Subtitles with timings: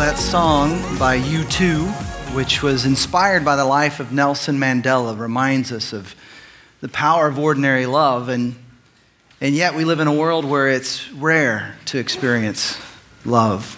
[0.00, 1.86] that song by U2,
[2.34, 6.14] which was inspired by the life of Nelson Mandela, reminds us of
[6.80, 8.30] the power of ordinary love.
[8.30, 8.56] And,
[9.42, 12.78] and yet, we live in a world where it's rare to experience
[13.26, 13.76] love.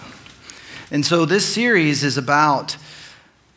[0.91, 2.77] And so, this series is about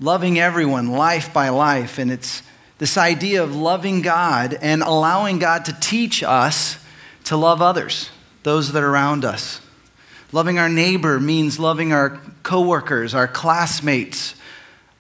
[0.01, 1.99] loving everyone, life by life.
[1.99, 2.43] And it's
[2.79, 6.85] this idea of loving God and allowing God to teach us
[7.27, 8.11] to love others,
[8.43, 9.61] those that are around us.
[10.37, 14.35] Loving our neighbor means loving our coworkers, our classmates,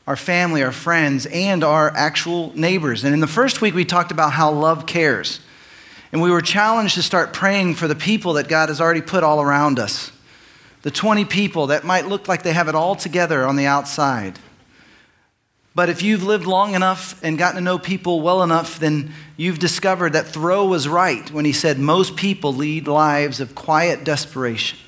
[0.06, 3.05] our family, our friends, and our actual neighbors.
[3.05, 5.41] And in the first week, we talked about how love cares.
[6.10, 9.23] And we were challenged to start praying for the people that God has already put
[9.23, 10.10] all around us.
[10.80, 14.38] The 20 people that might look like they have it all together on the outside.
[15.74, 19.59] But if you've lived long enough and gotten to know people well enough, then you've
[19.59, 24.79] discovered that Thoreau was right when he said most people lead lives of quiet desperation.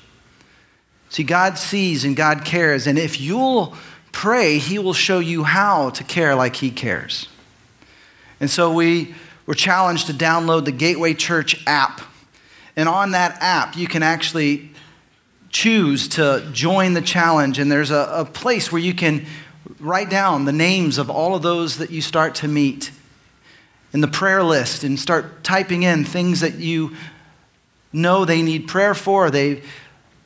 [1.09, 3.75] See, God sees and God cares, and if you'll
[4.11, 7.27] pray, He will show you how to care like He cares.
[8.39, 12.01] And so we were challenged to download the Gateway Church app.
[12.75, 14.71] And on that app, you can actually
[15.49, 19.25] choose to join the challenge, and there's a, a place where you can
[19.79, 22.91] write down the names of all of those that you start to meet
[23.93, 26.95] in the prayer list and start typing in things that you
[27.91, 29.63] know they need prayer for, they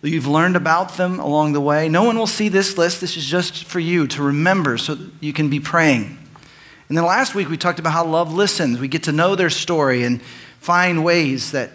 [0.03, 1.87] You've learned about them along the way.
[1.87, 2.99] No one will see this list.
[2.99, 6.17] This is just for you to remember so you can be praying.
[6.89, 8.79] And then last week we talked about how love listens.
[8.79, 10.21] We get to know their story and
[10.59, 11.71] find ways that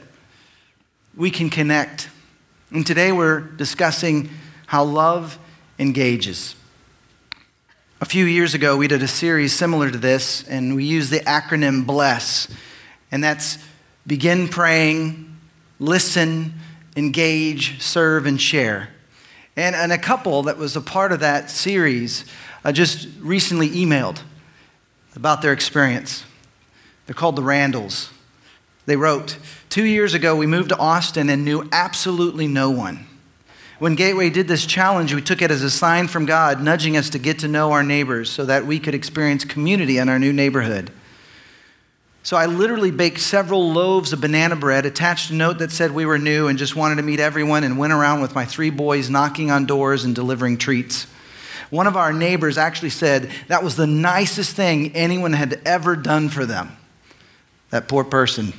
[1.17, 2.11] we can connect.
[2.71, 4.29] And today we're discussing
[4.67, 5.39] how love
[5.79, 6.55] engages.
[8.03, 11.21] A few years ago, we did a series similar to this, and we used the
[11.21, 12.49] acronym BLESS.
[13.11, 13.59] And that's
[14.07, 15.37] begin praying,
[15.81, 16.53] listen,
[16.99, 18.91] engage, serve, and share.
[19.57, 22.25] And, and a couple that was a part of that series
[22.65, 24.21] uh, just recently emailed
[25.15, 26.25] about their experience.
[27.07, 28.11] They're called the Randalls.
[28.87, 33.07] They wrote, Two years ago, we moved to Austin and knew absolutely no one.
[33.79, 37.11] When Gateway did this challenge, we took it as a sign from God, nudging us
[37.11, 40.33] to get to know our neighbors so that we could experience community in our new
[40.33, 40.91] neighborhood.
[42.29, 46.05] So I literally baked several loaves of banana bread, attached a note that said we
[46.05, 49.09] were new and just wanted to meet everyone, and went around with my three boys
[49.09, 51.07] knocking on doors and delivering treats.
[51.71, 56.29] One of our neighbors actually said that was the nicest thing anyone had ever done
[56.29, 56.77] for them.
[57.71, 58.53] That poor person.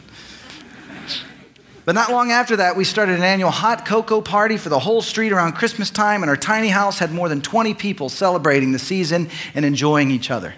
[1.85, 5.03] But not long after that, we started an annual hot cocoa party for the whole
[5.03, 8.79] street around Christmas time, and our tiny house had more than 20 people celebrating the
[8.79, 10.55] season and enjoying each other.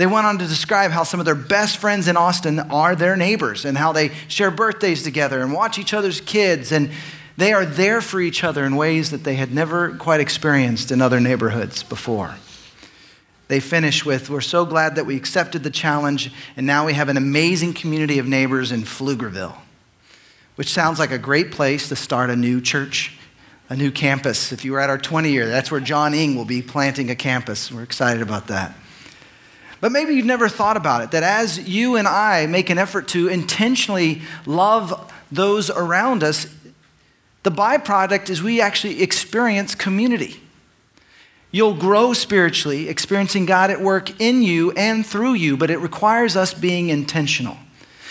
[0.00, 3.18] They went on to describe how some of their best friends in Austin are their
[3.18, 6.72] neighbors and how they share birthdays together and watch each other's kids.
[6.72, 6.90] And
[7.36, 11.02] they are there for each other in ways that they had never quite experienced in
[11.02, 12.36] other neighborhoods before.
[13.48, 17.10] They finish with We're so glad that we accepted the challenge, and now we have
[17.10, 19.58] an amazing community of neighbors in Pflugerville,
[20.54, 23.18] which sounds like a great place to start a new church,
[23.68, 24.50] a new campus.
[24.50, 27.14] If you were at our 20 year, that's where John Ing will be planting a
[27.14, 27.70] campus.
[27.70, 28.74] We're excited about that.
[29.80, 33.08] But maybe you've never thought about it that as you and I make an effort
[33.08, 36.54] to intentionally love those around us,
[37.42, 40.40] the byproduct is we actually experience community.
[41.50, 46.36] You'll grow spiritually, experiencing God at work in you and through you, but it requires
[46.36, 47.56] us being intentional.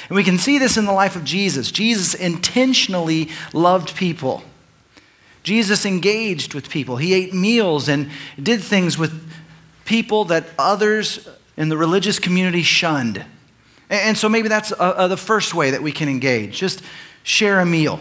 [0.09, 1.71] And we can see this in the life of Jesus.
[1.71, 4.43] Jesus intentionally loved people.
[5.43, 6.97] Jesus engaged with people.
[6.97, 8.09] He ate meals and
[8.41, 9.31] did things with
[9.85, 11.29] people that others
[11.59, 13.23] in the religious community shunned.
[13.89, 16.57] And so maybe that's uh, uh, the first way that we can engage.
[16.57, 16.81] Just
[17.21, 17.99] share a meal.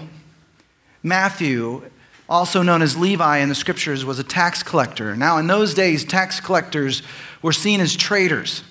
[1.03, 1.91] Matthew,
[2.29, 5.17] also known as Levi in the scriptures, was a tax collector.
[5.17, 7.03] Now, in those days, tax collectors
[7.43, 8.63] were seen as traitors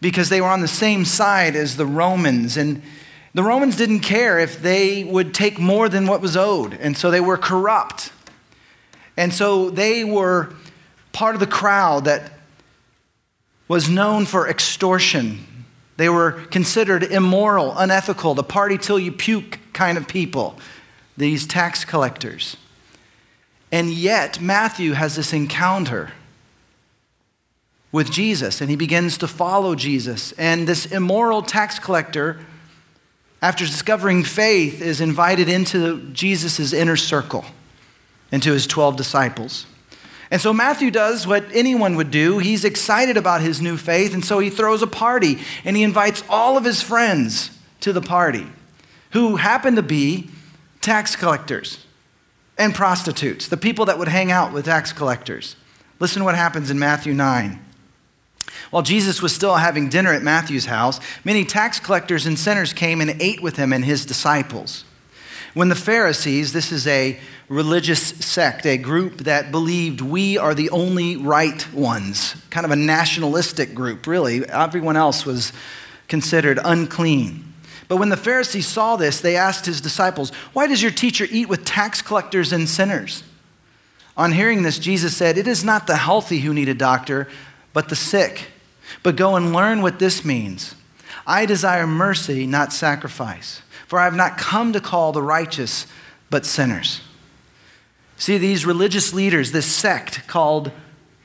[0.00, 2.56] because they were on the same side as the Romans.
[2.56, 2.82] And
[3.32, 6.74] the Romans didn't care if they would take more than what was owed.
[6.74, 8.10] And so they were corrupt.
[9.16, 10.52] And so they were
[11.12, 12.32] part of the crowd that
[13.70, 15.38] was known for extortion.
[15.96, 20.58] They were considered immoral, unethical, the party till you puke kind of people,
[21.16, 22.56] these tax collectors.
[23.70, 26.10] And yet, Matthew has this encounter
[27.92, 30.32] with Jesus, and he begins to follow Jesus.
[30.32, 32.40] And this immoral tax collector,
[33.40, 37.44] after discovering faith, is invited into Jesus' inner circle,
[38.32, 39.64] into his 12 disciples.
[40.30, 42.38] And so Matthew does what anyone would do.
[42.38, 46.22] He's excited about his new faith, and so he throws a party and he invites
[46.28, 47.50] all of his friends
[47.80, 48.46] to the party
[49.10, 50.30] who happen to be
[50.80, 51.86] tax collectors.
[52.58, 55.56] and prostitutes, the people that would hang out with tax collectors.
[55.98, 57.58] Listen to what happens in Matthew 9.
[58.70, 63.00] While Jesus was still having dinner at Matthew's house, many tax collectors and sinners came
[63.00, 64.84] and ate with him and his disciples.
[65.54, 67.18] When the Pharisees, this is a
[67.48, 72.76] religious sect, a group that believed we are the only right ones, kind of a
[72.76, 74.48] nationalistic group, really.
[74.48, 75.52] Everyone else was
[76.06, 77.52] considered unclean.
[77.88, 81.48] But when the Pharisees saw this, they asked his disciples, Why does your teacher eat
[81.48, 83.24] with tax collectors and sinners?
[84.16, 87.26] On hearing this, Jesus said, It is not the healthy who need a doctor,
[87.72, 88.48] but the sick.
[89.02, 90.76] But go and learn what this means.
[91.26, 95.84] I desire mercy, not sacrifice, for I have not come to call the righteous,
[96.30, 97.00] but sinners.
[98.16, 100.70] See, these religious leaders, this sect called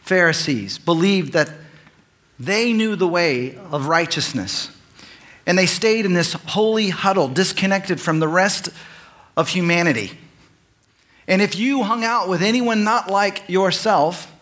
[0.02, 1.52] Pharisees, believed that
[2.40, 4.76] they knew the way of righteousness.
[5.46, 8.70] And they stayed in this holy huddle, disconnected from the rest
[9.38, 10.18] of humanity.
[11.28, 14.34] And if you hung out with anyone not like yourself,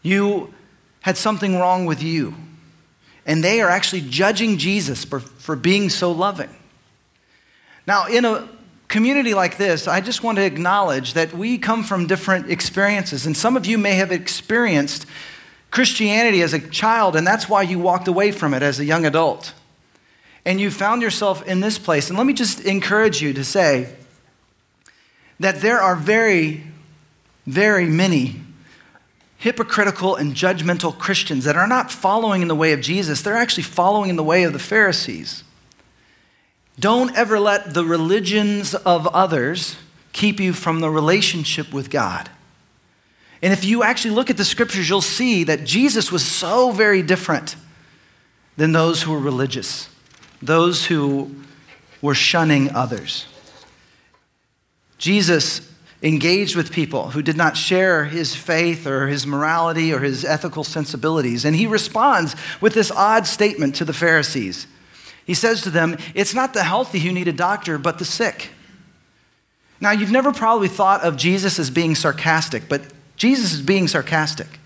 [0.00, 0.54] you
[1.02, 2.34] had something wrong with you.
[3.26, 6.48] And they are actually judging Jesus for, for being so loving.
[7.86, 8.48] Now, in a
[8.88, 13.26] community like this, I just want to acknowledge that we come from different experiences.
[13.26, 15.06] And some of you may have experienced
[15.70, 19.06] Christianity as a child, and that's why you walked away from it as a young
[19.06, 19.54] adult
[20.44, 23.94] and you found yourself in this place, and let me just encourage you to say
[25.38, 26.64] that there are very,
[27.46, 28.40] very many
[29.38, 33.64] hypocritical and judgmental Christians that are not following in the way of Jesus, they're actually
[33.64, 35.44] following in the way of the Pharisees.
[36.78, 39.76] Don't ever let the religions of others
[40.12, 42.30] keep you from the relationship with God.
[43.42, 47.02] And if you actually look at the scriptures, you'll see that Jesus was so very
[47.02, 47.56] different
[48.56, 49.88] than those who were religious
[50.42, 51.30] those who
[52.02, 53.26] were shunning others.
[54.98, 55.72] Jesus
[56.02, 60.64] engaged with people who did not share his faith or his morality or his ethical
[60.64, 61.44] sensibilities.
[61.44, 64.66] And he responds with this odd statement to the Pharisees.
[65.24, 68.50] He says to them, It's not the healthy who need a doctor, but the sick.
[69.80, 72.82] Now, you've never probably thought of Jesus as being sarcastic, but
[73.16, 74.60] Jesus is being sarcastic.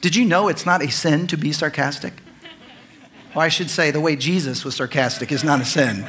[0.00, 2.12] Did you know it's not a sin to be sarcastic?
[3.34, 6.06] Or I should say, the way Jesus was sarcastic is not a sin.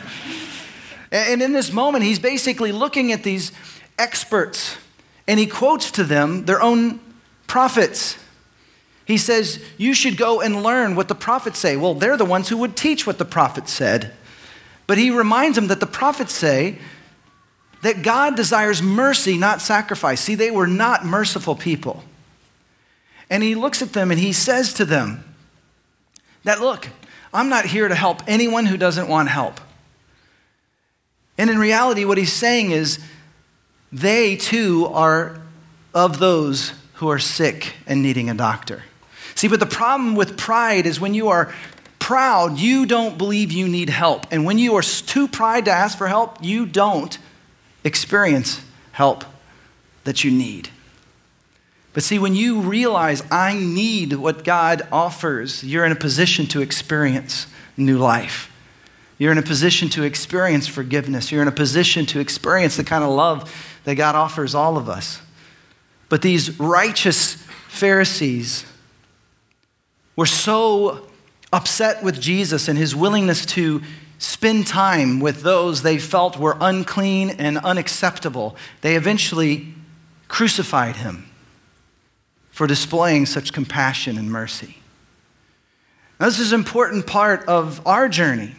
[1.12, 3.52] And in this moment, he's basically looking at these
[4.00, 4.78] experts
[5.28, 7.00] and he quotes to them their own
[7.48, 8.18] prophets.
[9.08, 11.78] He says, You should go and learn what the prophets say.
[11.78, 14.12] Well, they're the ones who would teach what the prophets said.
[14.86, 16.78] But he reminds them that the prophets say
[17.84, 20.20] that God desires mercy, not sacrifice.
[20.20, 22.04] See, they were not merciful people.
[23.30, 25.24] And he looks at them and he says to them
[26.44, 26.90] that, Look,
[27.34, 29.62] I'm not here to help anyone who doesn't want help.
[31.38, 33.00] And in reality, what he's saying is
[33.90, 35.40] they too are
[35.94, 38.84] of those who are sick and needing a doctor.
[39.38, 41.54] See, but the problem with pride is when you are
[42.00, 44.26] proud, you don't believe you need help.
[44.32, 47.16] And when you are too proud to ask for help, you don't
[47.84, 48.62] experience
[48.94, 49.24] help
[50.06, 50.70] that you need.
[51.94, 56.62] But see, when you realize I need what God offers, you're in a position to
[56.62, 57.46] experience
[57.78, 58.52] new life.
[59.20, 61.32] You're in a position to experience forgiveness.
[61.32, 64.90] You're in a position to experience the kind of love that God offers all of
[64.90, 65.22] us.
[66.10, 67.36] But these righteous
[67.68, 68.66] Pharisees
[70.18, 71.08] were so
[71.54, 73.82] upset with Jesus and his willingness to
[74.20, 79.74] spend time with those they felt were unclean and unacceptable, they eventually
[80.28, 81.30] crucified him
[82.50, 84.78] for displaying such compassion and mercy.
[86.20, 88.56] Now, this is an important part of our journey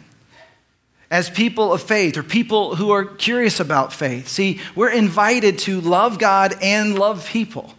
[1.11, 4.29] as people of faith or people who are curious about faith.
[4.29, 7.75] See, we're invited to love God and love people.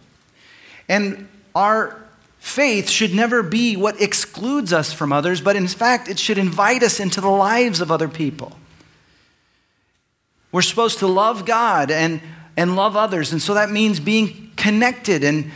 [0.88, 2.00] And our
[2.40, 6.82] faith should never be what excludes us from others, but in fact, it should invite
[6.82, 8.56] us into the lives of other people.
[10.50, 12.20] We're supposed to love God and,
[12.56, 13.32] and love others.
[13.32, 15.52] And so that means being connected and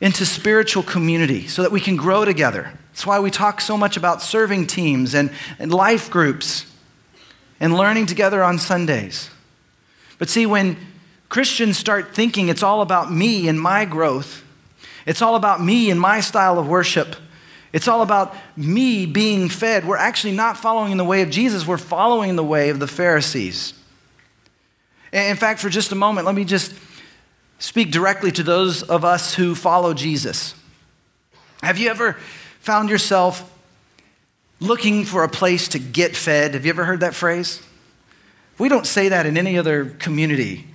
[0.00, 2.70] into spiritual community so that we can grow together.
[2.90, 6.70] That's why we talk so much about serving teams and, and life groups
[7.60, 9.30] and learning together on Sundays.
[10.18, 10.76] But see, when
[11.28, 14.44] Christians start thinking it's all about me and my growth,
[15.06, 17.16] it's all about me and my style of worship,
[17.72, 21.78] it's all about me being fed, we're actually not following the way of Jesus, we're
[21.78, 23.72] following the way of the Pharisees.
[25.12, 26.74] In fact, for just a moment, let me just
[27.58, 30.54] speak directly to those of us who follow Jesus.
[31.62, 32.16] Have you ever
[32.60, 33.50] found yourself
[34.60, 36.54] looking for a place to get fed?
[36.54, 37.62] Have you ever heard that phrase?
[38.58, 40.66] We don't say that in any other community,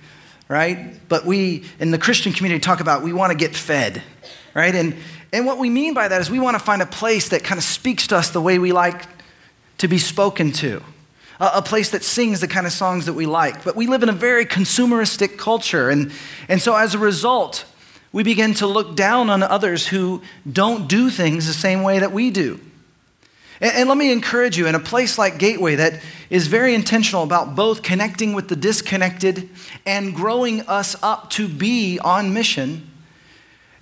[0.52, 1.08] right?
[1.08, 4.02] But we, in the Christian community, talk about we want to get fed,
[4.52, 4.74] right?
[4.74, 4.94] And,
[5.32, 7.56] and what we mean by that is we want to find a place that kind
[7.56, 9.06] of speaks to us the way we like
[9.78, 10.82] to be spoken to,
[11.40, 13.64] a, a place that sings the kind of songs that we like.
[13.64, 15.88] But we live in a very consumeristic culture.
[15.88, 16.12] And,
[16.50, 17.64] and so as a result,
[18.12, 20.20] we begin to look down on others who
[20.52, 22.60] don't do things the same way that we do.
[23.62, 27.22] And, and let me encourage you in a place like Gateway that is very intentional
[27.22, 29.48] about both connecting with the disconnected
[29.86, 32.90] and growing us up to be on mission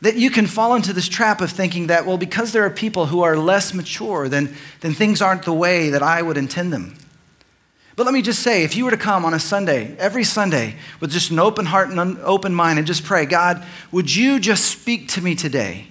[0.03, 3.07] that you can fall into this trap of thinking that, well, because there are people
[3.07, 6.97] who are less mature, then, then things aren't the way that I would intend them.
[7.97, 10.77] But let me just say if you were to come on a Sunday, every Sunday,
[11.01, 14.41] with just an open heart and an open mind and just pray, God, would you
[14.41, 15.89] just speak to me today?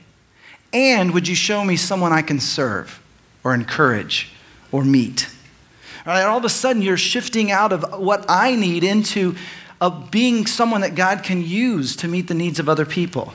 [0.74, 2.99] And would you show me someone I can serve
[3.44, 4.32] or encourage
[4.72, 5.30] or meet?
[6.06, 9.36] All, right, all of a sudden, you're shifting out of what I need into
[9.82, 13.34] of being someone that God can use to meet the needs of other people.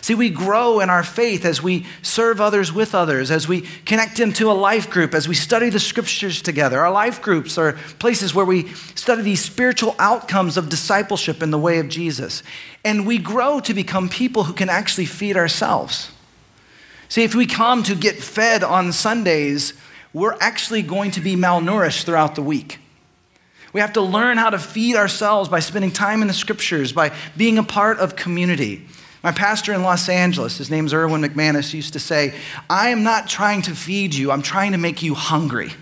[0.00, 4.18] See, we grow in our faith as we serve others with others, as we connect
[4.18, 6.80] into a life group, as we study the scriptures together.
[6.80, 11.58] Our life groups are places where we study these spiritual outcomes of discipleship in the
[11.58, 12.42] way of Jesus.
[12.84, 16.10] And we grow to become people who can actually feed ourselves.
[17.08, 19.74] See, if we come to get fed on Sundays,
[20.12, 22.78] we're actually going to be malnourished throughout the week.
[23.72, 27.12] We have to learn how to feed ourselves by spending time in the scriptures, by
[27.36, 28.86] being a part of community.
[29.22, 32.34] My pastor in Los Angeles, his name's Erwin McManus, used to say,
[32.70, 35.72] I am not trying to feed you, I'm trying to make you hungry.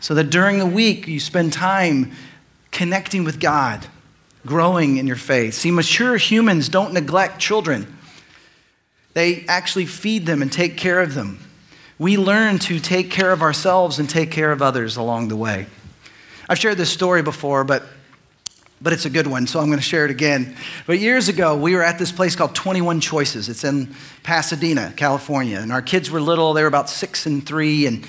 [0.00, 2.12] So that during the week you spend time
[2.70, 3.86] connecting with God,
[4.44, 5.54] growing in your faith.
[5.54, 7.95] See, mature humans don't neglect children,
[9.16, 11.38] they actually feed them and take care of them.
[11.98, 15.64] We learn to take care of ourselves and take care of others along the way.
[16.50, 17.82] I've shared this story before, but
[18.78, 20.54] but it's a good one, so I'm going to share it again.
[20.86, 23.48] But years ago, we were at this place called 21 Choices.
[23.48, 25.60] It's in Pasadena, California.
[25.60, 27.86] And our kids were little, they were about six and three.
[27.86, 28.06] And,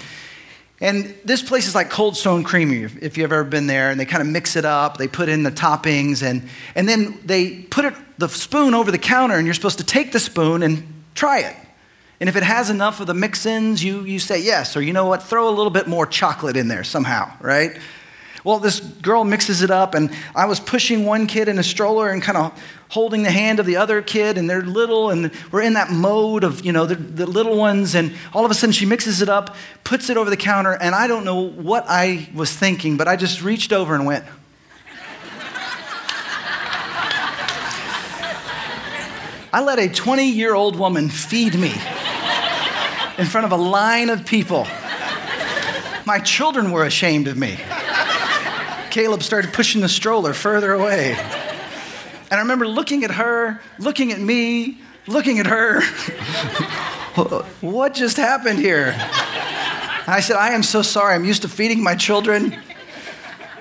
[0.81, 3.91] and this place is like Cold Stone Creamery, if you've ever been there.
[3.91, 7.17] And they kind of mix it up, they put in the toppings, and, and then
[7.23, 10.63] they put it, the spoon over the counter, and you're supposed to take the spoon
[10.63, 11.55] and try it.
[12.19, 14.77] And if it has enough of the mix ins, you, you say yes.
[14.77, 17.77] Or you know what, throw a little bit more chocolate in there somehow, right?
[18.43, 22.09] Well, this girl mixes it up, and I was pushing one kid in a stroller
[22.09, 25.63] and kind of holding the hand of the other kid, and they're little, and we're
[25.63, 28.71] in that mode of, you know, the, the little ones, and all of a sudden
[28.71, 32.29] she mixes it up, puts it over the counter, and I don't know what I
[32.33, 34.23] was thinking, but I just reached over and went,
[39.53, 41.73] I let a 20 year old woman feed me
[43.17, 44.67] in front of a line of people.
[46.05, 47.57] My children were ashamed of me.
[48.91, 51.15] Caleb started pushing the stroller further away.
[52.29, 55.81] And I remember looking at her, looking at me, looking at her.
[57.61, 58.87] what just happened here?
[58.87, 61.15] And I said, I am so sorry.
[61.15, 62.57] I'm used to feeding my children,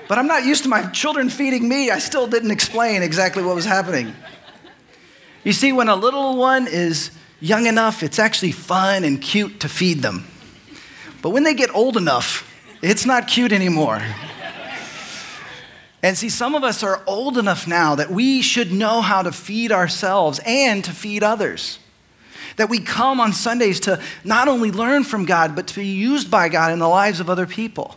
[0.07, 1.91] but I'm not used to my children feeding me.
[1.91, 4.13] I still didn't explain exactly what was happening.
[5.47, 9.69] You see, when a little one is young enough, it's actually fun and cute to
[9.69, 10.27] feed them.
[11.21, 14.01] But when they get old enough, it's not cute anymore.
[16.03, 19.31] And see, some of us are old enough now that we should know how to
[19.31, 21.79] feed ourselves and to feed others.
[22.57, 26.29] That we come on Sundays to not only learn from God, but to be used
[26.29, 27.95] by God in the lives of other people.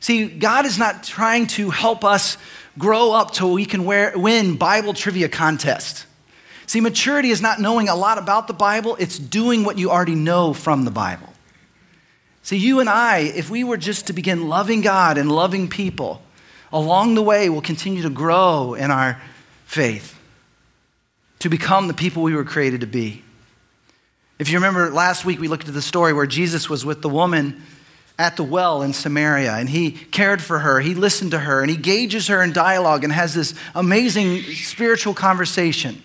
[0.00, 2.36] See, God is not trying to help us
[2.76, 6.06] grow up till we can wear, win Bible trivia contests.
[6.70, 10.14] See, maturity is not knowing a lot about the Bible, it's doing what you already
[10.14, 11.28] know from the Bible.
[12.44, 16.22] See, you and I, if we were just to begin loving God and loving people,
[16.72, 19.20] along the way, we'll continue to grow in our
[19.64, 20.16] faith
[21.40, 23.24] to become the people we were created to be.
[24.38, 27.08] If you remember last week, we looked at the story where Jesus was with the
[27.08, 27.64] woman
[28.16, 31.68] at the well in Samaria, and he cared for her, he listened to her, and
[31.68, 36.00] he gauges her in dialogue and has this amazing spiritual conversation.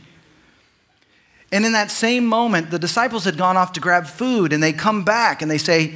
[1.55, 4.73] And in that same moment, the disciples had gone off to grab food, and they
[4.73, 5.95] come back and they say,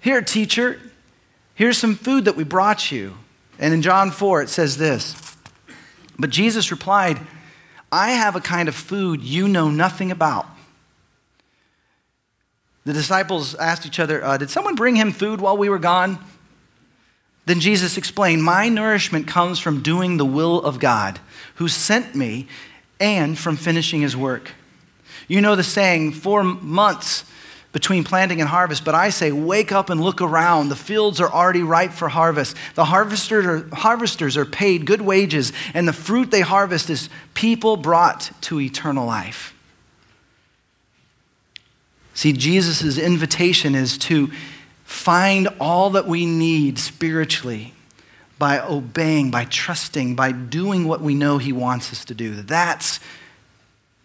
[0.00, 0.80] Here, teacher,
[1.54, 3.16] here's some food that we brought you.
[3.56, 5.14] And in John 4, it says this
[6.18, 7.20] But Jesus replied,
[7.92, 10.48] I have a kind of food you know nothing about.
[12.84, 16.18] The disciples asked each other, uh, Did someone bring him food while we were gone?
[17.44, 21.20] Then Jesus explained, My nourishment comes from doing the will of God,
[21.54, 22.48] who sent me,
[22.98, 24.50] and from finishing his work.
[25.28, 27.24] You know the saying, four months
[27.72, 30.70] between planting and harvest, but I say, wake up and look around.
[30.70, 32.56] The fields are already ripe for harvest.
[32.74, 37.76] The harvesters are, harvesters are paid good wages, and the fruit they harvest is people
[37.76, 39.54] brought to eternal life.
[42.14, 44.30] See, Jesus' invitation is to
[44.84, 47.74] find all that we need spiritually
[48.38, 52.36] by obeying, by trusting, by doing what we know He wants us to do.
[52.36, 53.00] That's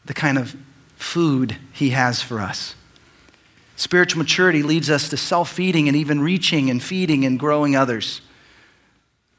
[0.03, 0.57] the kind of
[1.01, 2.75] food He has for us.
[3.75, 8.21] Spiritual maturity leads us to self feeding and even reaching and feeding and growing others.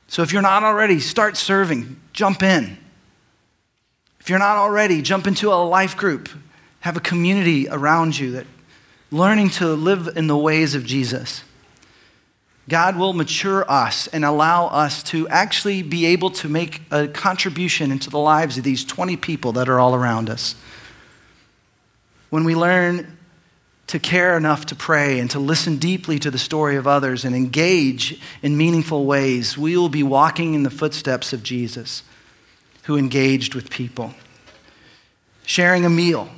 [0.09, 2.77] So if you're not already, start serving, jump in.
[4.21, 6.29] If you're not already, jump into a life group,
[6.81, 8.47] have a community around you that
[9.11, 11.43] learning to live in the ways of Jesus.
[12.69, 17.91] God will mature us and allow us to actually be able to make a contribution
[17.91, 20.55] into the lives of these 20 people that are all around us.
[22.33, 23.19] When we learn
[23.89, 27.37] to care enough to pray and to listen deeply to the story of others and
[27.37, 32.03] engage in meaningful ways, we will be walking in the footsteps of Jesus,
[32.85, 34.15] who engaged with people.
[35.45, 36.31] Sharing a meal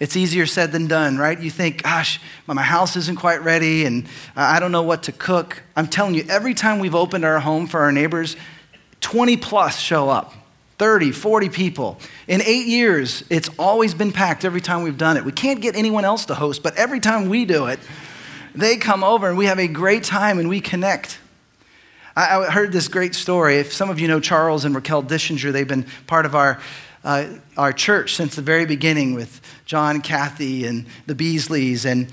[0.00, 1.38] it's easier said than done, right?
[1.38, 5.62] You think, gosh, my house isn't quite ready and I don't know what to cook.
[5.76, 8.36] I'm telling you, every time we've opened our home for our neighbors,
[9.02, 10.32] 20 plus show up
[10.78, 11.98] 30, 40 people.
[12.26, 15.24] In eight years, it's always been packed every time we've done it.
[15.24, 17.78] We can't get anyone else to host, but every time we do it,
[18.54, 21.18] they come over and we have a great time and we connect.
[22.16, 23.56] I, heard this great story.
[23.56, 26.60] If some of you know Charles and Raquel Dischinger, they've been part of our
[27.04, 27.26] uh,
[27.56, 31.84] our church since the very beginning with John, Kathy, and the Beasleys.
[31.84, 32.10] And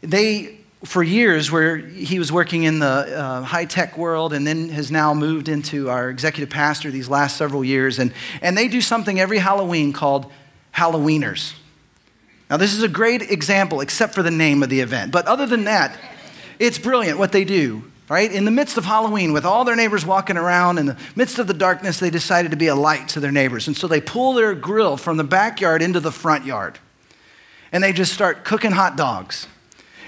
[0.00, 4.68] they, for years, where he was working in the uh, high tech world and then
[4.70, 7.98] has now moved into our executive pastor these last several years.
[7.98, 10.30] And, and they do something every Halloween called
[10.74, 11.54] Halloweeners.
[12.50, 15.12] Now, this is a great example, except for the name of the event.
[15.12, 15.98] But other than that,
[16.58, 18.30] it's brilliant what they do right?
[18.30, 21.46] In the midst of Halloween, with all their neighbors walking around, in the midst of
[21.46, 23.68] the darkness, they decided to be a light to their neighbors.
[23.68, 26.78] And so they pull their grill from the backyard into the front yard.
[27.72, 29.46] And they just start cooking hot dogs.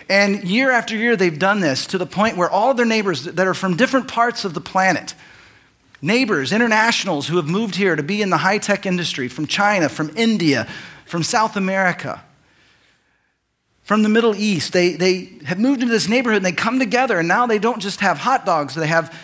[0.09, 3.47] And year after year, they've done this to the point where all their neighbors that
[3.47, 5.15] are from different parts of the planet,
[6.03, 9.89] neighbors, internationals who have moved here to be in the high tech industry from China,
[9.89, 10.69] from India,
[11.07, 12.23] from South America,
[13.83, 14.73] from the Middle East.
[14.73, 17.81] They, they have moved into this neighborhood and they come together, and now they don't
[17.81, 19.17] just have hot dogs, they have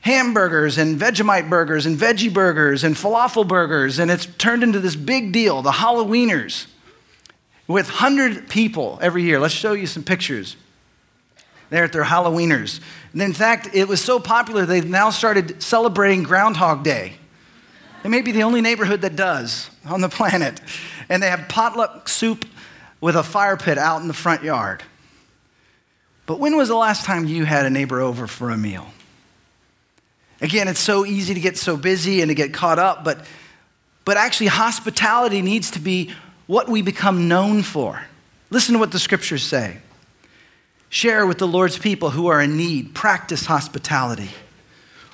[0.00, 4.96] hamburgers and Vegemite burgers and veggie burgers and falafel burgers, and it's turned into this
[4.96, 6.66] big deal, the Halloweeners,
[7.68, 9.40] with 100 people every year.
[9.40, 10.56] Let's show you some pictures.
[11.70, 12.80] They're at their Halloweeners.
[13.12, 17.14] And in fact, it was so popular, they've now started celebrating Groundhog Day.
[18.02, 20.60] They may be the only neighborhood that does on the planet.
[21.08, 22.44] And they have potluck soup
[23.00, 24.82] with a fire pit out in the front yard.
[26.26, 28.86] But when was the last time you had a neighbor over for a meal?
[30.40, 33.24] Again, it's so easy to get so busy and to get caught up, but,
[34.04, 36.12] but actually, hospitality needs to be
[36.46, 38.02] what we become known for.
[38.50, 39.78] Listen to what the scriptures say.
[40.88, 44.30] Share with the Lord's people who are in need, practice hospitality.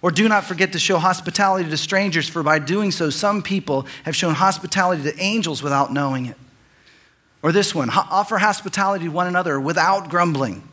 [0.03, 3.87] Or do not forget to show hospitality to strangers, for by doing so, some people
[4.05, 6.37] have shown hospitality to angels without knowing it.
[7.41, 10.69] Or this one offer hospitality to one another without grumbling.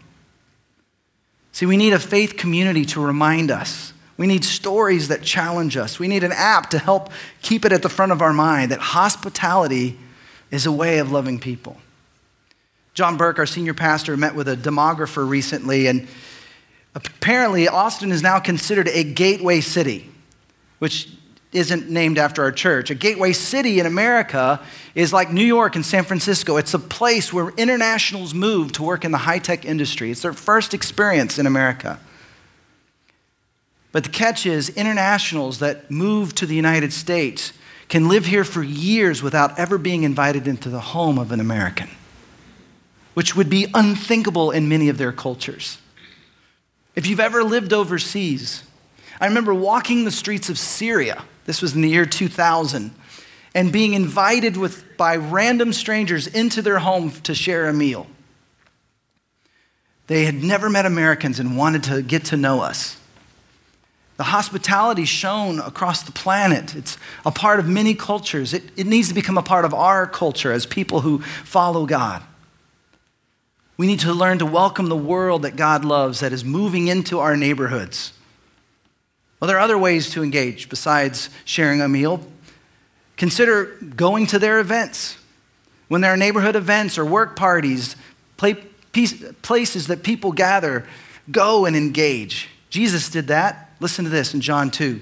[1.51, 3.93] See, we need a faith community to remind us.
[4.17, 5.97] We need stories that challenge us.
[5.97, 7.09] We need an app to help
[7.41, 9.97] keep it at the front of our mind that hospitality
[10.51, 11.77] is a way of loving people.
[12.93, 16.07] John Burke, our senior pastor, met with a demographer recently, and
[16.95, 20.09] apparently Austin is now considered a gateway city,
[20.79, 21.09] which
[21.51, 22.91] isn't named after our church.
[22.91, 24.59] A gateway city in America
[24.93, 26.57] is like New York and San Francisco.
[26.57, 30.11] It's a place where internationals move to work in the high tech industry.
[30.11, 31.99] It's their first experience in America.
[33.91, 37.53] But the catch is, internationals that move to the United States
[37.89, 41.89] can live here for years without ever being invited into the home of an American,
[43.13, 45.79] which would be unthinkable in many of their cultures.
[46.95, 48.63] If you've ever lived overseas,
[49.19, 52.91] I remember walking the streets of Syria this was in the year 2000.
[53.55, 58.05] And being invited with, by random strangers into their home to share a meal.
[60.05, 62.97] They had never met Americans and wanted to get to know us.
[64.19, 68.53] The hospitality shown across the planet, it's a part of many cultures.
[68.53, 72.21] It, it needs to become a part of our culture as people who follow God.
[73.77, 77.19] We need to learn to welcome the world that God loves that is moving into
[77.19, 78.11] our neighborhoods.
[79.39, 82.19] Well, there are other ways to engage besides sharing a meal.
[83.15, 85.17] Consider going to their events.
[85.87, 87.95] When there are neighborhood events or work parties,
[88.35, 90.85] places that people gather,
[91.31, 92.49] go and engage.
[92.69, 93.67] Jesus did that.
[93.79, 95.01] Listen to this in John 2.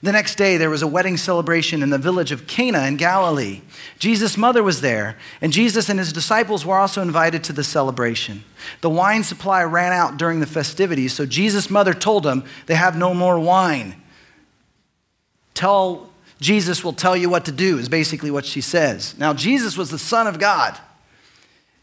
[0.00, 3.62] The next day, there was a wedding celebration in the village of Cana in Galilee.
[3.98, 8.44] Jesus' mother was there, and Jesus and his disciples were also invited to the celebration.
[8.80, 12.96] The wine supply ran out during the festivities, so Jesus' mother told them they have
[12.96, 14.00] no more wine.
[15.54, 16.08] Tell
[16.40, 19.18] Jesus will tell you what to do, is basically what she says.
[19.18, 20.78] Now, Jesus was the Son of God,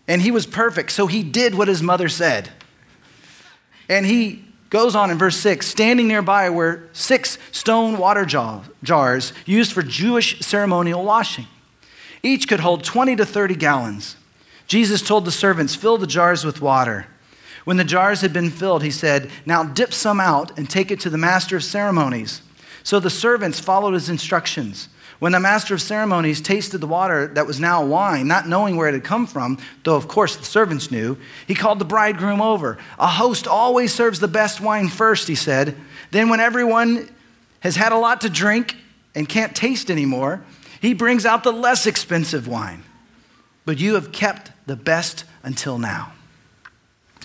[0.07, 2.51] and he was perfect, so he did what his mother said.
[3.89, 9.71] And he goes on in verse 6 standing nearby were six stone water jars used
[9.71, 11.47] for Jewish ceremonial washing.
[12.23, 14.15] Each could hold 20 to 30 gallons.
[14.67, 17.07] Jesus told the servants, Fill the jars with water.
[17.65, 20.99] When the jars had been filled, he said, Now dip some out and take it
[21.01, 22.41] to the master of ceremonies.
[22.83, 24.89] So the servants followed his instructions.
[25.19, 28.89] When the master of ceremonies tasted the water that was now wine, not knowing where
[28.89, 32.77] it had come from, though of course the servants knew, he called the bridegroom over.
[32.99, 35.75] A host always serves the best wine first, he said.
[36.11, 37.09] Then, when everyone
[37.61, 38.75] has had a lot to drink
[39.15, 40.43] and can't taste anymore,
[40.81, 42.83] he brings out the less expensive wine.
[43.65, 46.11] But you have kept the best until now.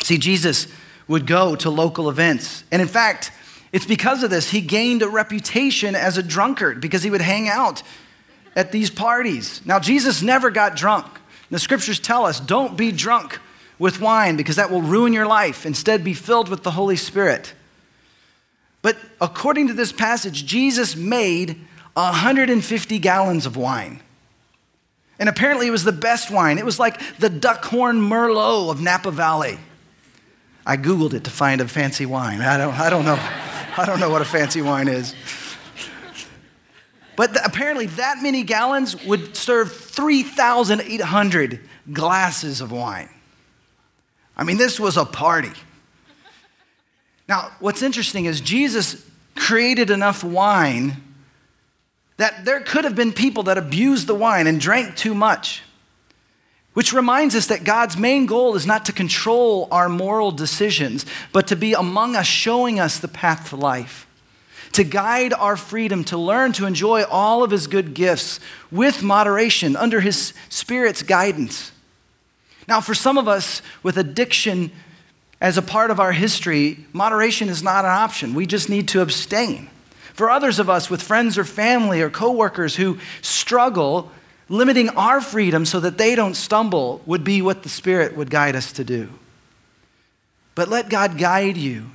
[0.03, 0.69] See, Jesus
[1.09, 2.65] would go to local events.
[2.71, 3.33] And in fact,
[3.73, 7.49] it's because of this he gained a reputation as a drunkard because he would hang
[7.49, 7.83] out
[8.57, 9.61] at these parties.
[9.65, 11.07] Now, Jesus never got drunk.
[11.51, 13.39] The scriptures tell us don't be drunk
[13.79, 15.67] with wine because that will ruin your life.
[15.67, 17.55] Instead, be filled with the Holy Spirit.
[18.83, 21.57] But according to this passage, Jesus made
[21.95, 24.01] 150 gallons of wine.
[25.19, 26.59] And apparently, it was the best wine.
[26.59, 29.59] It was like the Duckhorn Merlot of Napa Valley.
[30.65, 32.41] I Googled it to find a fancy wine.
[32.41, 33.19] I don't, I don't know.
[33.77, 35.15] I don't know what a fancy wine is.
[37.17, 41.61] But the, apparently, that many gallons would serve 3,800
[41.93, 43.11] glasses of wine.
[44.37, 45.53] I mean, this was a party.
[47.29, 49.07] Now, what's interesting is Jesus
[49.37, 50.97] created enough wine
[52.17, 55.63] that there could have been people that abused the wine and drank too much.
[56.73, 61.49] Which reminds us that God's main goal is not to control our moral decisions, but
[61.49, 64.07] to be among us, showing us the path to life,
[64.73, 68.39] to guide our freedom, to learn to enjoy all of His good gifts
[68.71, 71.73] with moderation under His Spirit's guidance.
[72.69, 74.71] Now, for some of us with addiction
[75.41, 78.33] as a part of our history, moderation is not an option.
[78.33, 79.69] We just need to abstain.
[80.15, 84.13] For others of us with friends or family or coworkers who struggle,
[84.51, 88.57] limiting our freedom so that they don't stumble would be what the Spirit would guide
[88.57, 89.09] us to do.
[90.57, 91.87] But let God guide you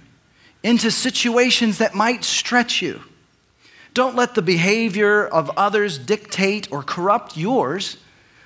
[0.63, 3.01] into situations that might stretch you.
[3.93, 7.97] Don't let the behavior of others dictate or corrupt yours,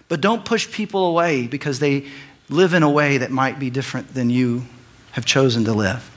[0.07, 2.07] but don't push people away because they
[2.49, 4.65] live in a way that might be different than you
[5.11, 6.09] have chosen to live.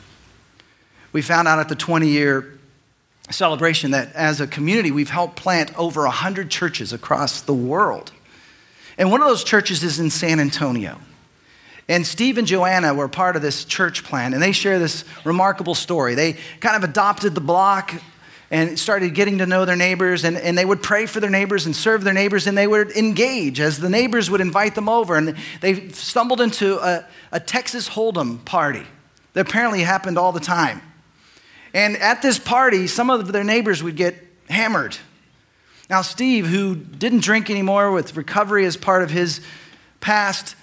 [1.13, 2.59] We found out at the 20 year
[3.33, 8.13] celebration that as a community, we've helped plant over 100 churches across the world.
[8.99, 10.99] And one of those churches is in San Antonio.
[11.89, 15.75] And Steve and Joanna were part of this church plan, and they share this remarkable
[15.75, 16.15] story.
[16.15, 17.93] They kind of adopted the block
[18.51, 21.65] and started getting to know their neighbors, and, and they would pray for their neighbors
[21.65, 25.17] and serve their neighbors, and they would engage as the neighbors would invite them over.
[25.17, 28.87] And they stumbled into a, a Texas Hold'em party
[29.33, 30.83] that apparently happened all the time.
[31.75, 34.17] And at this party, some of their neighbors would get
[34.49, 34.97] hammered.
[35.89, 39.41] Now, Steve, who didn't drink anymore with recovery as part of his
[40.01, 40.57] past,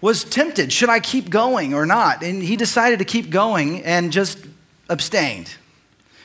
[0.00, 0.72] was tempted.
[0.72, 2.22] Should I keep going or not?
[2.22, 4.38] And he decided to keep going and just
[4.88, 5.54] abstained.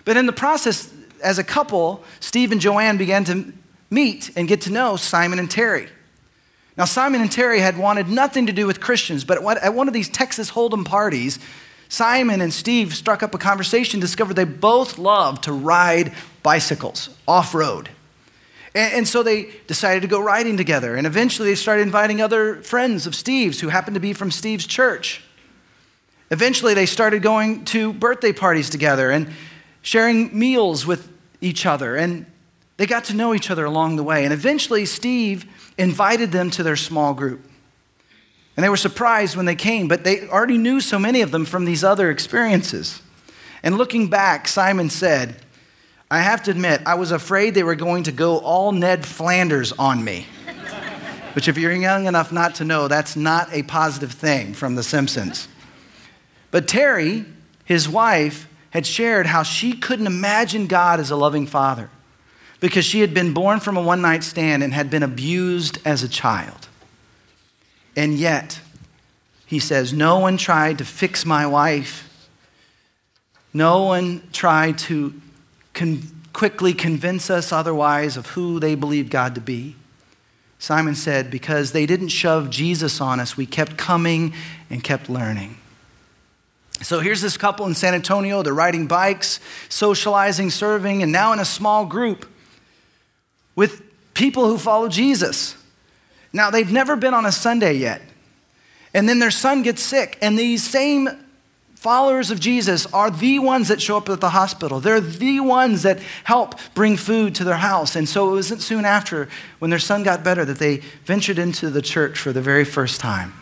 [0.05, 0.91] But in the process,
[1.23, 3.53] as a couple, Steve and Joanne began to
[3.89, 5.87] meet and get to know Simon and Terry.
[6.77, 9.93] Now, Simon and Terry had wanted nothing to do with Christians, but at one of
[9.93, 11.39] these Texas Hold'em parties,
[11.89, 17.53] Simon and Steve struck up a conversation, discovered they both loved to ride bicycles off
[17.53, 17.89] road.
[18.75, 20.95] And, so they decided to go riding together.
[20.95, 24.67] And eventually they started inviting other friends of Steve's who happened to be from Steve's
[24.67, 25.23] church.
[26.29, 29.33] Eventually they started going to birthday parties together and
[29.81, 31.95] sharing meals with each other.
[31.95, 32.27] And
[32.77, 34.23] they got to know each other along the way.
[34.23, 35.45] And eventually Steve
[35.79, 37.48] invited them to their small group.
[38.59, 41.45] And they were surprised when they came, but they already knew so many of them
[41.45, 43.01] from these other experiences.
[43.63, 45.37] And looking back, Simon said,
[46.11, 49.71] I have to admit, I was afraid they were going to go all Ned Flanders
[49.71, 50.27] on me.
[51.35, 54.83] Which, if you're young enough not to know, that's not a positive thing from The
[54.83, 55.47] Simpsons.
[56.51, 57.23] But Terry,
[57.63, 61.89] his wife, had shared how she couldn't imagine God as a loving father
[62.59, 66.03] because she had been born from a one night stand and had been abused as
[66.03, 66.67] a child.
[67.99, 68.61] And yet,
[69.45, 72.29] he says, No one tried to fix my wife.
[73.53, 75.13] No one tried to
[75.73, 79.75] con- quickly convince us otherwise of who they believed God to be.
[80.59, 84.33] Simon said, Because they didn't shove Jesus on us, we kept coming
[84.69, 85.57] and kept learning.
[86.81, 88.43] So here's this couple in San Antonio.
[88.43, 92.29] They're riding bikes, socializing, serving, and now in a small group
[93.57, 93.81] with
[94.13, 95.57] people who follow Jesus.
[96.31, 98.01] Now, they've never been on a Sunday yet.
[98.93, 101.09] And then their son gets sick, and these same
[101.75, 104.79] followers of Jesus are the ones that show up at the hospital.
[104.79, 107.95] They're the ones that help bring food to their house.
[107.95, 111.69] And so it wasn't soon after, when their son got better, that they ventured into
[111.69, 113.33] the church for the very first time.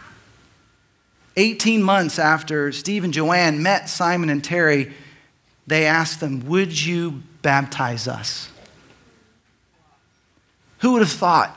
[1.35, 4.93] 18 months after Steve and Joanne met Simon and Terry,
[5.65, 8.49] they asked them, Would you baptize us?
[10.79, 11.55] Who would have thought?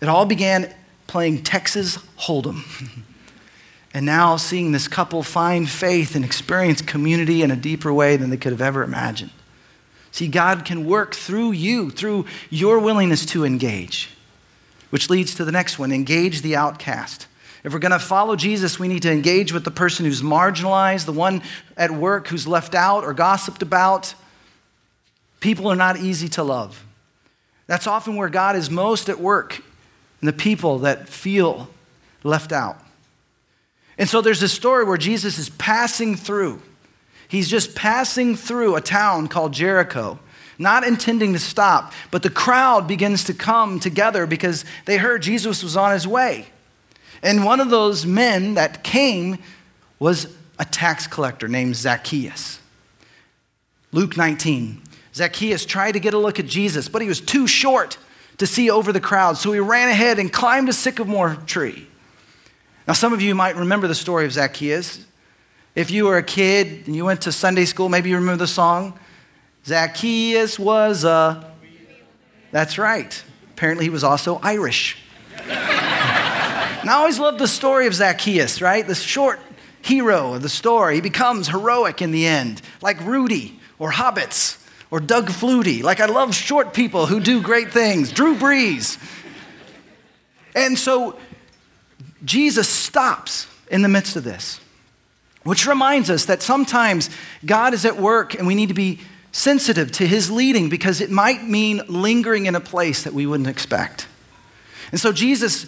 [0.00, 0.72] It all began
[1.06, 2.64] playing Texas Hold'em.
[3.92, 8.30] and now seeing this couple find faith and experience community in a deeper way than
[8.30, 9.32] they could have ever imagined.
[10.12, 14.10] See, God can work through you, through your willingness to engage,
[14.90, 17.26] which leads to the next one engage the outcast.
[17.62, 21.04] If we're going to follow Jesus, we need to engage with the person who's marginalized,
[21.04, 21.42] the one
[21.76, 24.14] at work who's left out or gossiped about.
[25.40, 26.84] People are not easy to love.
[27.66, 29.62] That's often where God is most at work
[30.20, 31.68] in the people that feel
[32.22, 32.78] left out.
[33.98, 36.60] And so there's this story where Jesus is passing through.
[37.28, 40.18] He's just passing through a town called Jericho,
[40.58, 45.62] not intending to stop, but the crowd begins to come together because they heard Jesus
[45.62, 46.46] was on his way.
[47.22, 49.38] And one of those men that came
[49.98, 52.58] was a tax collector named Zacchaeus.
[53.92, 54.82] Luke 19.
[55.14, 57.98] Zacchaeus tried to get a look at Jesus, but he was too short
[58.40, 61.86] to see over the crowd, so he ran ahead and climbed a sycamore tree.
[62.88, 65.04] Now, some of you might remember the story of Zacchaeus.
[65.74, 68.46] If you were a kid and you went to Sunday school, maybe you remember the
[68.46, 68.98] song.
[69.66, 71.52] Zacchaeus was a.
[72.50, 73.22] That's right.
[73.50, 74.96] Apparently, he was also Irish.
[76.80, 78.86] And I always loved the story of Zacchaeus, right?
[78.86, 79.38] The short
[79.82, 80.94] hero of the story.
[80.94, 84.59] He becomes heroic in the end, like Rudy or Hobbits
[84.90, 85.82] or Doug Flutie.
[85.82, 88.12] Like I love short people who do great things.
[88.12, 88.98] Drew Brees.
[90.54, 91.18] And so
[92.24, 94.60] Jesus stops in the midst of this,
[95.44, 97.08] which reminds us that sometimes
[97.46, 99.00] God is at work and we need to be
[99.32, 103.48] sensitive to his leading because it might mean lingering in a place that we wouldn't
[103.48, 104.08] expect.
[104.90, 105.66] And so Jesus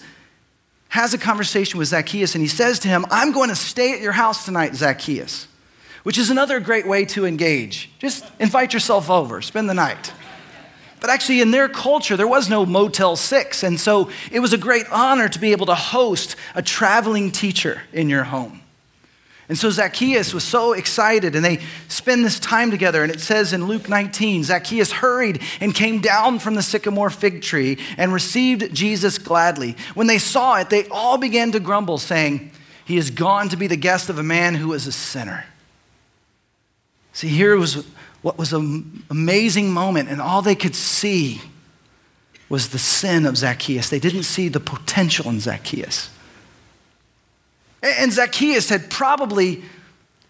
[0.88, 4.00] has a conversation with Zacchaeus and he says to him, I'm going to stay at
[4.00, 5.46] your house tonight, Zacchaeus,
[6.02, 7.90] which is another great way to engage.
[7.98, 10.12] Just invite yourself over, spend the night.
[11.02, 13.64] But actually, in their culture, there was no Motel 6.
[13.64, 17.82] And so it was a great honor to be able to host a traveling teacher
[17.92, 18.60] in your home.
[19.48, 23.02] And so Zacchaeus was so excited, and they spend this time together.
[23.02, 27.42] And it says in Luke 19 Zacchaeus hurried and came down from the sycamore fig
[27.42, 29.76] tree and received Jesus gladly.
[29.94, 32.52] When they saw it, they all began to grumble, saying,
[32.84, 35.46] He has gone to be the guest of a man who is a sinner.
[37.12, 37.84] See, here was
[38.22, 41.40] what was an amazing moment, and all they could see
[42.48, 43.88] was the sin of Zacchaeus.
[43.88, 46.10] They didn't see the potential in Zacchaeus.
[47.82, 49.62] And Zacchaeus had probably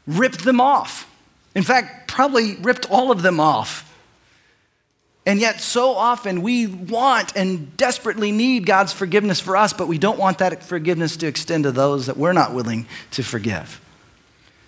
[0.06, 1.06] ripped them off.
[1.54, 3.88] In fact, probably ripped all of them off.
[5.26, 9.98] And yet, so often we want and desperately need God's forgiveness for us, but we
[9.98, 13.80] don't want that forgiveness to extend to those that we're not willing to forgive.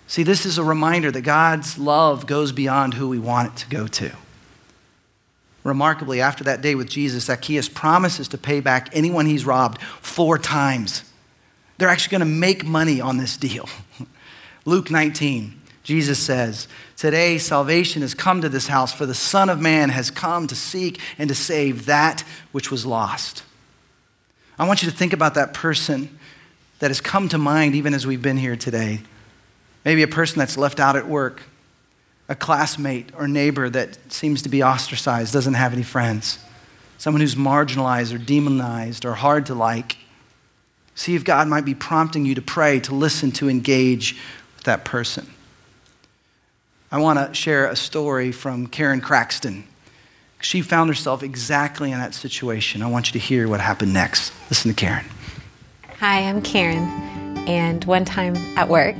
[0.07, 3.69] See, this is a reminder that God's love goes beyond who we want it to
[3.69, 4.11] go to.
[5.63, 10.37] Remarkably, after that day with Jesus, Zacchaeus promises to pay back anyone he's robbed four
[10.37, 11.03] times.
[11.77, 13.67] They're actually going to make money on this deal.
[14.65, 19.59] Luke 19, Jesus says, Today salvation has come to this house, for the Son of
[19.59, 23.43] Man has come to seek and to save that which was lost.
[24.59, 26.19] I want you to think about that person
[26.79, 29.01] that has come to mind even as we've been here today.
[29.85, 31.43] Maybe a person that's left out at work,
[32.27, 36.39] a classmate or neighbor that seems to be ostracized, doesn't have any friends,
[36.97, 39.97] someone who's marginalized or demonized or hard to like.
[40.95, 44.13] See if God might be prompting you to pray, to listen, to engage
[44.55, 45.29] with that person.
[46.91, 49.63] I want to share a story from Karen Craxton.
[50.41, 52.81] She found herself exactly in that situation.
[52.81, 54.31] I want you to hear what happened next.
[54.49, 55.05] Listen to Karen.
[55.99, 56.87] Hi, I'm Karen.
[57.47, 58.95] And one time at work,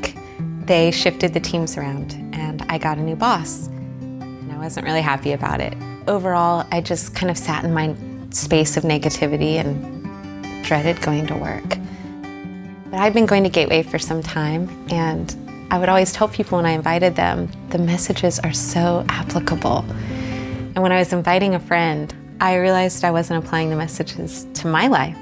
[0.68, 3.68] they shifted the teams around and I got a new boss.
[3.68, 5.76] And I wasn't really happy about it.
[6.08, 7.96] Overall, I just kind of sat in my
[8.32, 11.78] space of negativity and dreaded going to work.
[12.90, 15.36] But I'd been going to Gateway for some time, and
[15.72, 19.86] I would always tell people when I invited them, the messages are so applicable.
[20.76, 24.68] And when I was inviting a friend, I realized I wasn't applying the messages to
[24.68, 25.18] my life.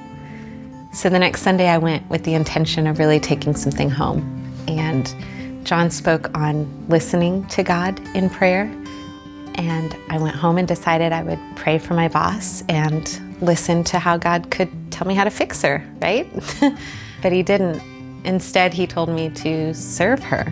[0.94, 4.43] So the next Sunday, I went with the intention of really taking something home.
[4.68, 5.14] And
[5.66, 8.64] John spoke on listening to God in prayer.
[9.56, 14.00] And I went home and decided I would pray for my boss and listen to
[14.00, 16.28] how God could tell me how to fix her, right?
[17.22, 17.82] but he didn't.
[18.26, 20.46] Instead, he told me to serve her,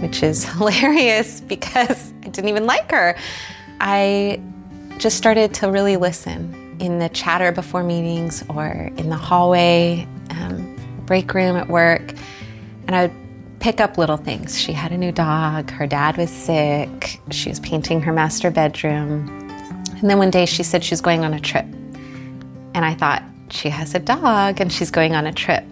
[0.00, 3.16] which is hilarious because I didn't even like her.
[3.80, 4.40] I
[4.98, 10.76] just started to really listen in the chatter before meetings or in the hallway, um,
[11.06, 12.14] break room at work,
[12.86, 13.19] and I would
[13.60, 14.58] pick up little things.
[14.58, 19.28] She had a new dog, her dad was sick, she was painting her master bedroom.
[19.98, 21.66] And then one day she said she was going on a trip.
[22.74, 25.64] And I thought, she has a dog and she's going on a trip.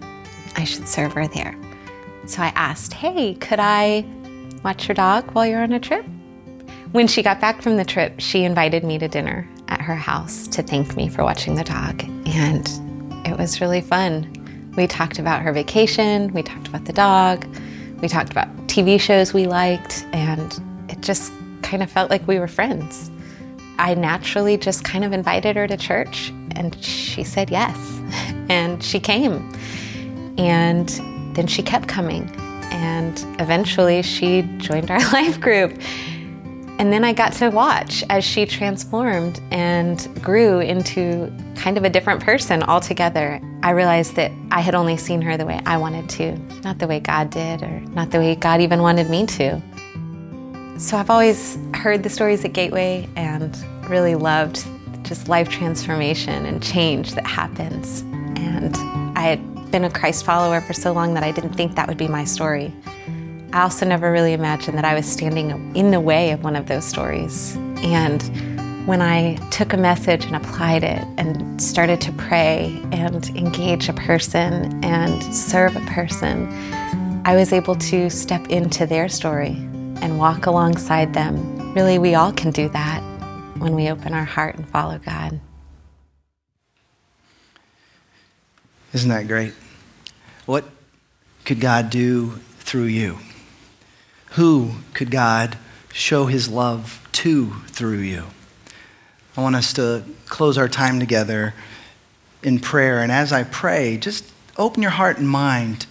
[0.55, 1.57] I should serve her there.
[2.27, 4.05] So I asked, Hey, could I
[4.63, 6.05] watch your dog while you're on a trip?
[6.91, 10.47] When she got back from the trip, she invited me to dinner at her house
[10.49, 12.03] to thank me for watching the dog.
[12.27, 12.67] And
[13.25, 14.71] it was really fun.
[14.75, 17.47] We talked about her vacation, we talked about the dog,
[18.01, 21.31] we talked about TV shows we liked, and it just
[21.61, 23.11] kind of felt like we were friends.
[23.77, 27.77] I naturally just kind of invited her to church, and she said yes.
[28.49, 29.53] And she came.
[30.39, 30.89] And
[31.35, 32.27] then she kept coming.
[32.71, 35.79] And eventually she joined our life group.
[36.79, 41.89] And then I got to watch as she transformed and grew into kind of a
[41.89, 43.41] different person altogether.
[43.63, 46.87] I realized that I had only seen her the way I wanted to, not the
[46.87, 49.61] way God did, or not the way God even wanted me to.
[50.77, 53.57] So I've always heard the stories at Gateway and
[53.89, 54.65] really loved
[55.01, 58.03] just life transformation and change that happens.
[58.39, 58.73] And
[59.17, 61.97] I had been a Christ follower for so long that I didn't think that would
[61.97, 62.73] be my story.
[63.51, 66.67] I also never really imagined that I was standing in the way of one of
[66.67, 67.55] those stories.
[67.77, 68.21] And
[68.87, 73.93] when I took a message and applied it and started to pray and engage a
[73.93, 76.47] person and serve a person,
[77.25, 79.55] I was able to step into their story
[80.01, 81.73] and walk alongside them.
[81.73, 83.01] Really, we all can do that
[83.57, 85.39] when we open our heart and follow God.
[88.93, 89.53] Isn't that great?
[90.45, 90.65] What
[91.45, 93.17] could God do through you?
[94.31, 95.57] Who could God
[95.91, 98.25] show his love to through you?
[99.35, 101.53] I want us to close our time together
[102.43, 103.01] in prayer.
[103.01, 104.25] And as I pray, just
[104.57, 105.85] open your heart and mind.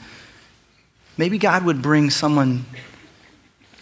[1.16, 2.66] Maybe God would bring someone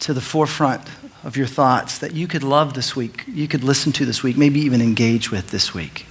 [0.00, 0.82] to the forefront
[1.24, 4.36] of your thoughts that you could love this week, you could listen to this week,
[4.36, 6.06] maybe even engage with this week.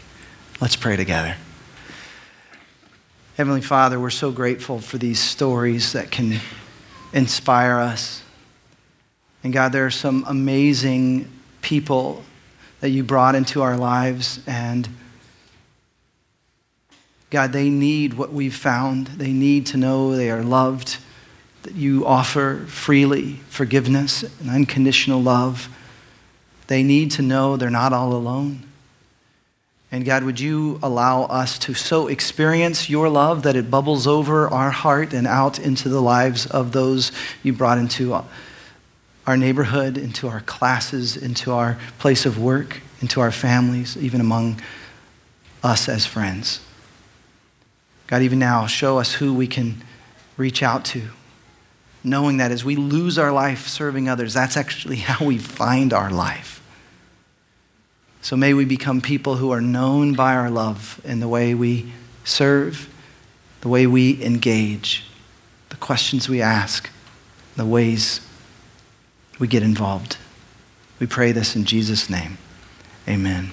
[0.59, 1.37] Let's pray together.
[3.37, 6.39] Heavenly Father, we're so grateful for these stories that can
[7.13, 8.23] inspire us.
[9.45, 11.31] And God, there are some amazing
[11.61, 12.23] people
[12.79, 14.39] that you brought into our lives.
[14.47, 14.89] And
[17.29, 19.05] God, they need what we've found.
[19.05, 20.97] They need to know they are loved,
[21.61, 25.69] that you offer freely forgiveness and unconditional love.
[26.65, 28.63] They need to know they're not all alone.
[29.91, 34.47] And God, would you allow us to so experience your love that it bubbles over
[34.47, 37.11] our heart and out into the lives of those
[37.43, 38.15] you brought into
[39.27, 44.61] our neighborhood, into our classes, into our place of work, into our families, even among
[45.63, 46.59] us as friends.
[48.07, 49.83] God, even now, show us who we can
[50.37, 51.09] reach out to,
[52.03, 56.11] knowing that as we lose our life serving others, that's actually how we find our
[56.11, 56.61] life.
[58.21, 61.91] So may we become people who are known by our love in the way we
[62.23, 62.89] serve,
[63.61, 65.05] the way we engage,
[65.69, 66.89] the questions we ask,
[67.55, 68.24] the ways
[69.39, 70.17] we get involved.
[70.99, 72.37] We pray this in Jesus' name.
[73.07, 73.51] Amen.